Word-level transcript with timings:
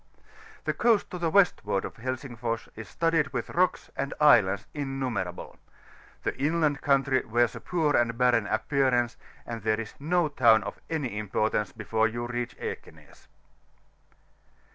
The 0.63 0.73
coast 0.73 1.11
to 1.11 1.19
the 1.19 1.29
westward 1.29 1.85
of 1.85 1.97
Helsingfors 1.97 2.67
is 2.75 2.89
studded 2.89 3.33
with 3.33 3.51
rocks 3.51 3.91
and 3.95 4.15
islands 4.19 4.65
innu 4.73 5.11
merable; 5.13 5.57
the 6.23 6.35
inland 6.41 6.81
country 6.81 7.23
wears 7.23 7.55
a 7.55 7.61
poor 7.61 7.95
and 7.95 8.17
barren 8.17 8.47
appearance, 8.47 9.15
and 9.45 9.61
there 9.61 9.79
is 9.79 9.93
no 9.99 10.27
town 10.27 10.63
of 10.63 10.79
any 10.89 11.19
importance 11.19 11.71
before 11.71 12.07
you 12.07 12.25
reach 12.25 12.57
Ekenas. 12.57 13.27